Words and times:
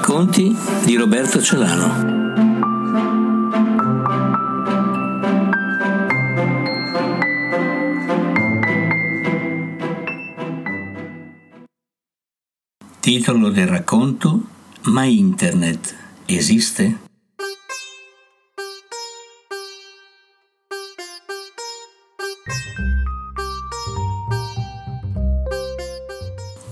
Racconti 0.00 0.56
di 0.86 0.96
Roberto 0.96 1.42
Celano. 1.42 2.38
Titolo 12.98 13.50
del 13.50 13.66
racconto 13.66 14.42
Ma 14.84 15.04
Internet 15.04 15.94
esiste? 16.24 17.00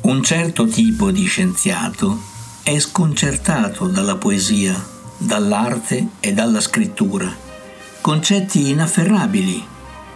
Un 0.00 0.22
certo 0.22 0.64
tipo 0.66 1.10
di 1.10 1.26
scienziato 1.26 2.36
è 2.68 2.78
sconcertato 2.80 3.86
dalla 3.86 4.16
poesia, 4.16 4.78
dall'arte 5.16 6.06
e 6.20 6.34
dalla 6.34 6.60
scrittura, 6.60 7.34
concetti 8.02 8.68
inafferrabili, 8.68 9.64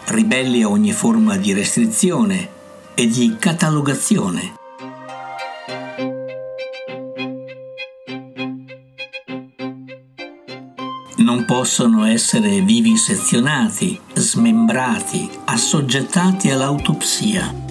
ribelli 0.09 0.61
a 0.61 0.69
ogni 0.69 0.93
forma 0.93 1.39
di 1.39 1.55
restrizione 1.55 2.47
e 2.93 3.07
di 3.07 3.37
catalogazione. 3.39 4.53
Non 11.17 11.45
possono 11.47 12.05
essere 12.05 12.61
vivisezionati, 12.61 13.99
smembrati, 14.13 15.31
assoggettati 15.47 16.51
all'autopsia. 16.51 17.62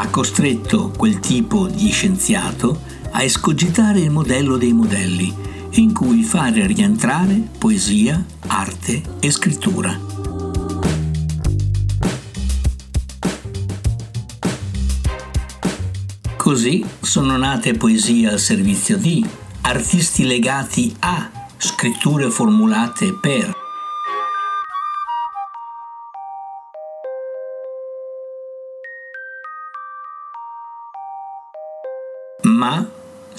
Ha 0.00 0.06
costretto 0.10 0.92
quel 0.96 1.18
tipo 1.18 1.66
di 1.66 1.90
scienziato 1.90 2.82
a 3.10 3.24
escogitare 3.24 3.98
il 3.98 4.10
modello 4.10 4.56
dei 4.56 4.72
modelli, 4.72 5.34
in 5.70 5.92
cui 5.92 6.22
fare 6.22 6.68
rientrare 6.68 7.48
poesia, 7.58 8.24
arte 8.46 9.02
e 9.18 9.30
scrittura. 9.32 9.98
Così 16.36 16.84
sono 17.00 17.36
nate 17.36 17.74
poesie 17.74 18.28
al 18.28 18.38
servizio 18.38 18.96
di, 18.96 19.26
artisti 19.62 20.24
legati 20.24 20.94
a, 21.00 21.28
scritture 21.56 22.30
formulate 22.30 23.14
per, 23.14 23.57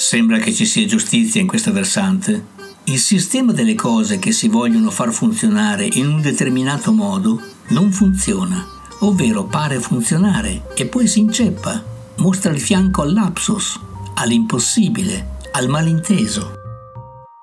sembra 0.09 0.39
che 0.39 0.51
ci 0.51 0.65
sia 0.65 0.87
giustizia 0.87 1.39
in 1.39 1.45
questo 1.45 1.71
versante. 1.71 2.43
Il 2.85 2.97
sistema 2.97 3.51
delle 3.51 3.75
cose 3.75 4.17
che 4.17 4.31
si 4.31 4.47
vogliono 4.47 4.89
far 4.89 5.13
funzionare 5.13 5.85
in 5.85 6.07
un 6.07 6.19
determinato 6.19 6.91
modo 6.91 7.39
non 7.67 7.91
funziona, 7.91 8.65
ovvero 9.01 9.43
pare 9.45 9.79
funzionare 9.79 10.63
e 10.75 10.87
poi 10.87 11.05
si 11.05 11.19
inceppa, 11.19 11.83
mostra 12.15 12.51
il 12.51 12.59
fianco 12.59 13.03
al 13.03 13.13
lapsus, 13.13 13.79
all'impossibile, 14.15 15.37
al 15.51 15.67
malinteso. 15.67 16.53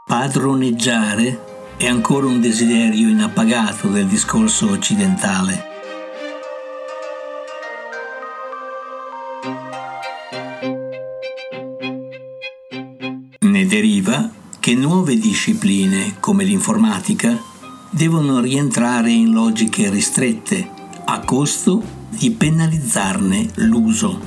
Padroneggiare 0.04 1.74
è 1.76 1.86
ancora 1.86 2.26
un 2.26 2.40
desiderio 2.40 3.08
inappagato 3.08 3.86
del 3.86 4.08
discorso 4.08 4.68
occidentale. 4.70 5.75
Che 14.66 14.74
nuove 14.74 15.16
discipline 15.16 16.16
come 16.18 16.42
l'informatica 16.42 17.40
devono 17.88 18.40
rientrare 18.40 19.12
in 19.12 19.30
logiche 19.30 19.88
ristrette 19.90 20.68
a 21.04 21.20
costo 21.20 21.80
di 22.08 22.32
penalizzarne 22.32 23.50
l'uso. 23.58 24.20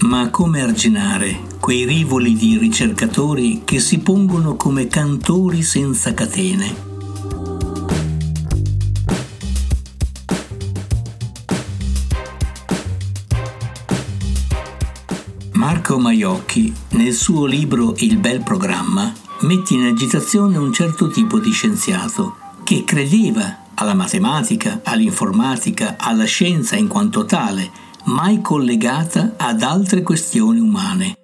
Ma 0.00 0.30
come 0.30 0.60
arginare 0.60 1.42
quei 1.60 1.84
rivoli 1.84 2.34
di 2.34 2.58
ricercatori 2.58 3.62
che 3.64 3.78
si 3.78 4.00
pongono 4.00 4.56
come 4.56 4.88
cantori 4.88 5.62
senza 5.62 6.12
catene? 6.12 6.93
Marco 15.84 16.00
Maiocchi, 16.00 16.72
nel 16.92 17.12
suo 17.12 17.44
libro 17.44 17.92
Il 17.98 18.16
bel 18.16 18.42
programma, 18.42 19.12
mette 19.40 19.74
in 19.74 19.84
agitazione 19.84 20.56
un 20.56 20.72
certo 20.72 21.08
tipo 21.08 21.38
di 21.38 21.50
scienziato 21.50 22.36
che 22.64 22.84
credeva 22.84 23.64
alla 23.74 23.92
matematica, 23.92 24.80
all'informatica, 24.82 25.96
alla 25.98 26.24
scienza 26.24 26.74
in 26.76 26.88
quanto 26.88 27.26
tale, 27.26 27.70
mai 28.04 28.40
collegata 28.40 29.34
ad 29.36 29.60
altre 29.60 30.02
questioni 30.02 30.58
umane. 30.58 31.23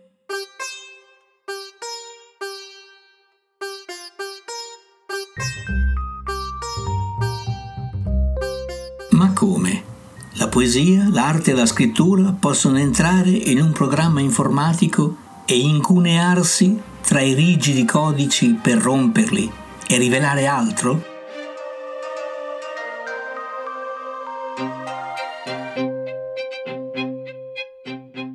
La 10.34 10.46
poesia, 10.48 11.08
l'arte 11.10 11.50
e 11.50 11.54
la 11.54 11.66
scrittura 11.66 12.32
possono 12.38 12.78
entrare 12.78 13.30
in 13.30 13.60
un 13.60 13.72
programma 13.72 14.20
informatico 14.20 15.16
e 15.44 15.58
incunearsi 15.58 16.80
tra 17.02 17.20
i 17.20 17.34
rigidi 17.34 17.84
codici 17.84 18.56
per 18.60 18.78
romperli 18.78 19.50
e 19.88 19.98
rivelare 19.98 20.46
altro? 20.46 21.02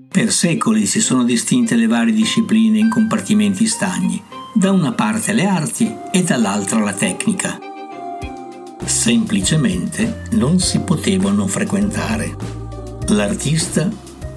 Per 0.10 0.32
secoli 0.32 0.86
si 0.86 1.00
sono 1.00 1.24
distinte 1.24 1.76
le 1.76 1.88
varie 1.88 2.14
discipline 2.14 2.78
in 2.78 2.90
compartimenti 2.90 3.68
stagni, 3.68 4.22
da 4.54 4.72
una 4.72 4.92
parte 4.92 5.32
le 5.32 5.46
arti 5.46 5.96
e 6.12 6.24
dall'altra 6.24 6.80
la 6.80 6.94
tecnica. 6.94 7.65
Semplicemente 9.06 10.24
non 10.32 10.60
si 10.60 10.80
potevano 10.80 11.46
frequentare. 11.46 12.36
L'artista 13.10 13.88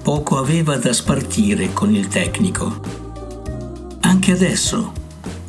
poco 0.03 0.37
aveva 0.37 0.77
da 0.77 0.93
spartire 0.93 1.73
con 1.73 1.95
il 1.95 2.07
tecnico. 2.07 2.79
Anche 4.01 4.31
adesso, 4.31 4.93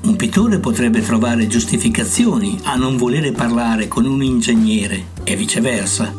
un 0.05 0.17
pittore 0.17 0.59
potrebbe 0.59 1.03
trovare 1.03 1.47
giustificazioni 1.49 2.61
a 2.63 2.77
non 2.77 2.97
volere 2.97 3.33
parlare 3.33 3.89
con 3.89 4.07
un 4.07 4.23
ingegnere 4.23 5.09
e 5.23 5.37
viceversa. 5.37 6.15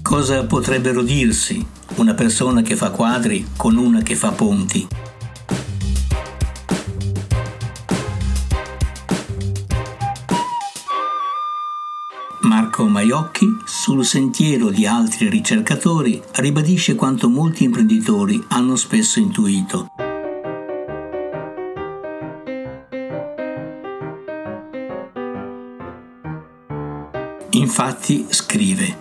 Cosa 0.00 0.44
potrebbero 0.44 1.02
dirsi 1.02 1.66
una 1.96 2.14
persona 2.14 2.62
che 2.62 2.76
fa 2.76 2.90
quadri 2.90 3.48
con 3.56 3.76
una 3.76 4.00
che 4.00 4.14
fa 4.14 4.30
ponti? 4.30 4.86
Marco 12.54 12.86
Maiocchi, 12.86 13.48
sul 13.64 14.04
sentiero 14.04 14.70
di 14.70 14.86
altri 14.86 15.28
ricercatori, 15.28 16.22
ribadisce 16.34 16.94
quanto 16.94 17.28
molti 17.28 17.64
imprenditori 17.64 18.40
hanno 18.50 18.76
spesso 18.76 19.18
intuito. 19.18 19.88
Infatti 27.50 28.26
scrive 28.28 28.96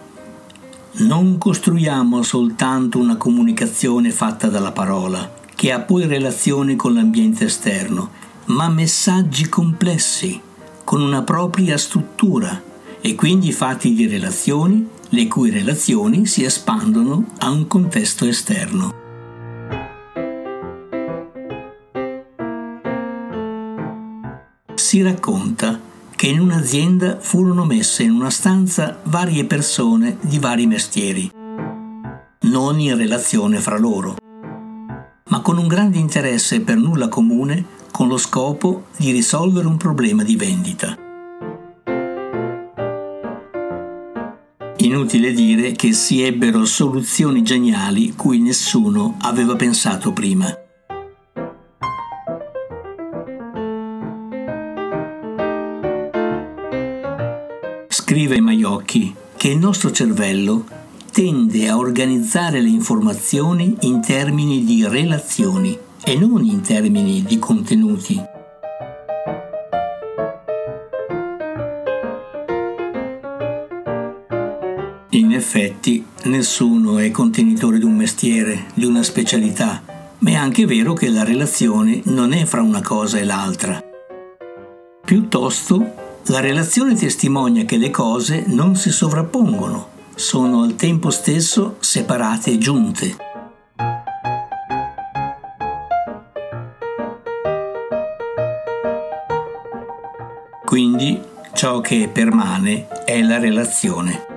Non 0.93 1.37
costruiamo 1.37 2.23
soltanto 2.23 2.97
una 2.97 3.17
comunicazione 3.17 4.09
fatta 4.09 4.47
dalla 4.47 4.71
parola, 4.71 5.31
che 5.53 5.71
ha 5.71 5.79
poi 5.79 6.07
relazioni 6.07 6.75
con 6.75 6.95
l'ambiente 6.95 7.45
esterno, 7.45 8.09
ma 8.45 8.67
messaggi 8.69 9.47
complessi, 9.47 10.41
con 10.83 11.03
una 11.03 11.21
propria 11.21 11.77
struttura 11.77 12.62
e 13.05 13.15
quindi 13.15 13.51
fatti 13.51 13.93
di 13.93 14.07
relazioni, 14.07 14.87
le 15.09 15.27
cui 15.27 15.49
relazioni 15.49 16.25
si 16.25 16.45
espandono 16.45 17.31
a 17.39 17.49
un 17.49 17.67
contesto 17.67 18.25
esterno. 18.25 18.93
Si 24.73 25.01
racconta 25.01 25.77
che 26.15 26.27
in 26.27 26.39
un'azienda 26.39 27.19
furono 27.19 27.65
messe 27.65 28.03
in 28.03 28.11
una 28.11 28.29
stanza 28.29 28.97
varie 29.03 29.43
persone 29.43 30.15
di 30.21 30.39
vari 30.39 30.65
mestieri, 30.65 31.29
non 32.43 32.79
in 32.79 32.95
relazione 32.95 33.59
fra 33.59 33.77
loro, 33.77 34.15
ma 35.25 35.41
con 35.41 35.57
un 35.57 35.67
grande 35.67 35.97
interesse 35.97 36.61
per 36.61 36.77
nulla 36.77 37.09
comune 37.09 37.65
con 37.91 38.07
lo 38.07 38.17
scopo 38.17 38.85
di 38.95 39.11
risolvere 39.11 39.67
un 39.67 39.75
problema 39.75 40.23
di 40.23 40.37
vendita. 40.37 41.02
Inutile 44.83 45.31
dire 45.31 45.71
che 45.71 45.93
si 45.93 46.21
ebbero 46.21 46.65
soluzioni 46.65 47.41
geniali 47.41 48.11
cui 48.17 48.39
nessuno 48.39 49.15
aveva 49.21 49.55
pensato 49.55 50.11
prima. 50.11 50.53
Scrive 57.87 58.41
Maiocchi 58.41 59.15
che 59.37 59.47
il 59.47 59.57
nostro 59.57 59.89
cervello 59.89 60.65
tende 61.13 61.69
a 61.69 61.77
organizzare 61.77 62.59
le 62.59 62.67
informazioni 62.67 63.77
in 63.81 64.01
termini 64.01 64.65
di 64.65 64.85
relazioni 64.85 65.77
e 66.03 66.17
non 66.17 66.43
in 66.43 66.59
termini 66.59 67.23
di 67.23 67.39
contenuti. 67.39 68.32
Effetti, 75.53 76.03
nessuno 76.23 76.97
è 76.97 77.11
contenitore 77.11 77.77
di 77.77 77.85
un 77.85 77.95
mestiere, 77.95 78.65
di 78.73 78.85
una 78.85 79.03
specialità, 79.03 79.83
ma 80.17 80.29
è 80.31 80.33
anche 80.33 80.65
vero 80.65 80.93
che 80.93 81.09
la 81.09 81.23
relazione 81.23 82.01
non 82.05 82.33
è 82.33 82.45
fra 82.45 82.63
una 82.63 82.81
cosa 82.81 83.19
e 83.19 83.23
l'altra. 83.23 83.79
Piuttosto, 85.05 85.93
la 86.27 86.39
relazione 86.39 86.95
testimonia 86.95 87.65
che 87.65 87.77
le 87.77 87.91
cose 87.91 88.45
non 88.47 88.75
si 88.75 88.89
sovrappongono, 88.89 89.89
sono 90.15 90.63
al 90.63 90.75
tempo 90.75 91.11
stesso 91.11 91.75
separate 91.79 92.51
e 92.51 92.57
giunte. 92.57 93.15
Quindi 100.65 101.21
ciò 101.53 101.79
che 101.79 102.09
permane 102.11 102.87
è 103.05 103.21
la 103.21 103.37
relazione. 103.37 104.32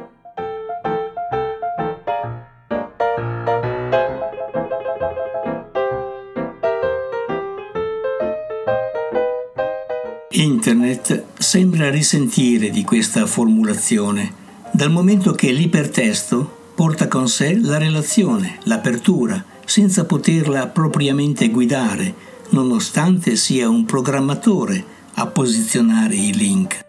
Sembra 11.46 11.90
risentire 11.90 12.70
di 12.70 12.82
questa 12.82 13.24
formulazione, 13.24 14.32
dal 14.72 14.90
momento 14.90 15.30
che 15.30 15.52
l'ipertesto 15.52 16.72
porta 16.74 17.06
con 17.06 17.28
sé 17.28 17.54
la 17.54 17.78
relazione, 17.78 18.58
l'apertura, 18.64 19.44
senza 19.64 20.04
poterla 20.06 20.66
propriamente 20.66 21.48
guidare, 21.50 22.12
nonostante 22.48 23.36
sia 23.36 23.68
un 23.68 23.84
programmatore 23.84 24.84
a 25.14 25.28
posizionare 25.28 26.16
i 26.16 26.34
link. 26.34 26.80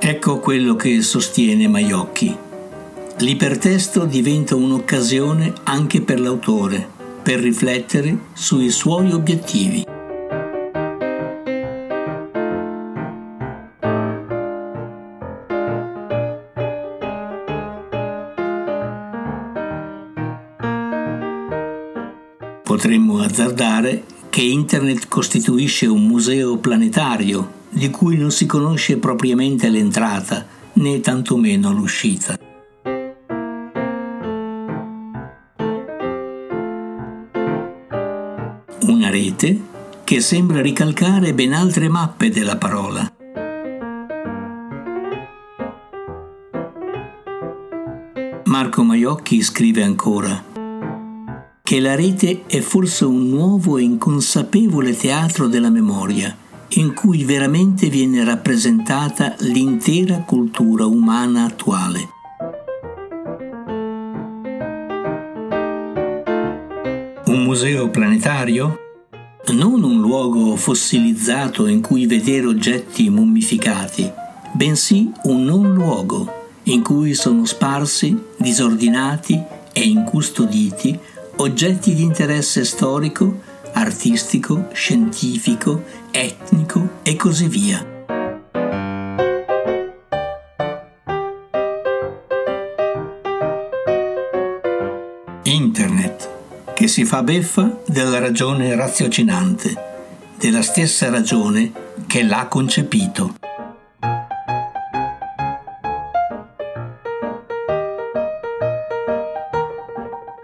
Ecco 0.00 0.40
quello 0.40 0.74
che 0.74 1.00
sostiene 1.00 1.68
Maiocchi. 1.68 2.36
L'ipertesto 3.18 4.04
diventa 4.04 4.56
un'occasione 4.56 5.52
anche 5.62 6.00
per 6.00 6.18
l'autore 6.18 6.93
per 7.24 7.40
riflettere 7.40 8.18
sui 8.34 8.68
suoi 8.68 9.10
obiettivi. 9.10 9.82
Potremmo 22.62 23.22
azzardare 23.22 24.04
che 24.28 24.42
Internet 24.42 25.08
costituisce 25.08 25.86
un 25.86 26.06
museo 26.06 26.58
planetario 26.58 27.62
di 27.70 27.88
cui 27.88 28.18
non 28.18 28.32
si 28.32 28.44
conosce 28.44 28.98
propriamente 28.98 29.70
l'entrata 29.70 30.44
né 30.74 31.00
tantomeno 31.00 31.72
l'uscita. 31.72 32.43
Una 38.86 39.08
rete 39.08 39.58
che 40.04 40.20
sembra 40.20 40.60
ricalcare 40.60 41.32
ben 41.32 41.54
altre 41.54 41.88
mappe 41.88 42.28
della 42.28 42.58
parola. 42.58 43.10
Marco 48.44 48.82
Maiocchi 48.82 49.40
scrive 49.42 49.82
ancora 49.82 50.52
che 51.62 51.80
la 51.80 51.94
rete 51.94 52.42
è 52.46 52.60
forse 52.60 53.06
un 53.06 53.30
nuovo 53.30 53.78
e 53.78 53.82
inconsapevole 53.84 54.94
teatro 54.94 55.46
della 55.46 55.70
memoria, 55.70 56.36
in 56.74 56.92
cui 56.92 57.24
veramente 57.24 57.88
viene 57.88 58.22
rappresentata 58.22 59.34
l'intera 59.38 60.18
cultura 60.18 60.84
umana 60.84 61.44
attuale. 61.44 62.13
Museo 67.54 67.88
planetario? 67.88 68.80
Non 69.52 69.84
un 69.84 70.00
luogo 70.00 70.56
fossilizzato 70.56 71.68
in 71.68 71.80
cui 71.80 72.04
vedere 72.04 72.46
oggetti 72.46 73.08
mummificati, 73.08 74.10
bensì 74.50 75.12
un 75.22 75.44
non 75.44 75.72
luogo 75.72 76.48
in 76.64 76.82
cui 76.82 77.14
sono 77.14 77.44
sparsi, 77.44 78.20
disordinati 78.36 79.40
e 79.72 79.82
incustoditi 79.82 80.98
oggetti 81.36 81.94
di 81.94 82.02
interesse 82.02 82.64
storico, 82.64 83.40
artistico, 83.74 84.70
scientifico, 84.72 85.84
etnico 86.10 86.98
e 87.04 87.14
così 87.14 87.46
via. 87.46 87.93
Che 96.84 96.90
si 96.90 97.06
fa 97.06 97.22
beffa 97.22 97.80
della 97.86 98.18
ragione 98.18 98.74
raziocinante, 98.74 99.74
della 100.36 100.60
stessa 100.60 101.08
ragione 101.08 101.72
che 102.06 102.22
l'ha 102.22 102.46
concepito. 102.46 103.36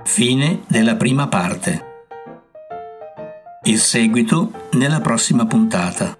Fine 0.03 0.63
della 0.67 0.97
prima 0.97 1.29
parte. 1.29 2.05
Il 3.65 3.79
seguito 3.79 4.69
nella 4.71 5.03
prossima 5.03 5.45
puntata. 5.45 6.20